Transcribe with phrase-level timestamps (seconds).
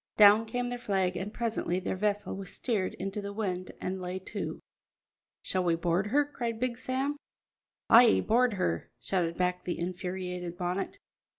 [0.17, 4.17] Down came their flag, and presently their vessel was steered into the wind and lay
[4.33, 4.59] to.
[5.43, 7.17] "Shall we board her?" cried Big Sam.
[7.87, 10.97] "Ay, board her!" shouted back the infuriated Bonnet.